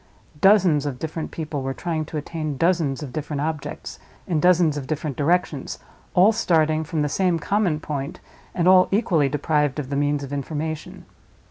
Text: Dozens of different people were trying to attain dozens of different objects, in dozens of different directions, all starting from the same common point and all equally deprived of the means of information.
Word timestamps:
Dozens 0.41 0.87
of 0.87 0.97
different 0.97 1.29
people 1.29 1.61
were 1.61 1.75
trying 1.75 2.05
to 2.05 2.17
attain 2.17 2.57
dozens 2.57 3.03
of 3.03 3.13
different 3.13 3.41
objects, 3.41 3.99
in 4.25 4.39
dozens 4.39 4.75
of 4.75 4.87
different 4.87 5.15
directions, 5.15 5.77
all 6.15 6.31
starting 6.31 6.83
from 6.83 7.03
the 7.03 7.07
same 7.07 7.37
common 7.37 7.79
point 7.79 8.19
and 8.55 8.67
all 8.67 8.87
equally 8.89 9.29
deprived 9.29 9.77
of 9.77 9.91
the 9.91 9.95
means 9.95 10.23
of 10.23 10.33
information. 10.33 11.05